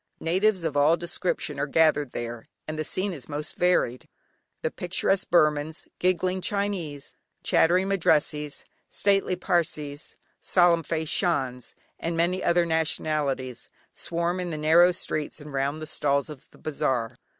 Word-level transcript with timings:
Natives 0.19 0.63
of 0.63 0.75
all 0.75 0.97
descriptions 0.97 1.59
are 1.59 1.67
gathered 1.67 2.11
there, 2.11 2.49
and 2.67 2.79
the 2.79 2.83
scene 2.83 3.13
is 3.13 3.29
most 3.29 3.55
varied. 3.55 4.07
The 4.63 4.71
picturesque 4.71 5.29
Burmans, 5.29 5.87
giggling 5.99 6.41
Chinese, 6.41 7.13
chattering 7.43 7.87
Madrassees, 7.87 8.63
stately 8.89 9.35
Parsees, 9.35 10.15
solemn 10.39 10.81
faced 10.81 11.13
Shans, 11.13 11.75
and 11.99 12.17
many 12.17 12.43
other 12.43 12.65
nationalities, 12.65 13.69
swarm 13.91 14.39
in 14.39 14.49
the 14.49 14.57
narrow 14.57 14.91
streets 14.91 15.39
and 15.39 15.53
round 15.53 15.79
the 15.79 15.85
stalls 15.85 16.31
of 16.31 16.49
the 16.49 16.57
bazaar. 16.57 17.15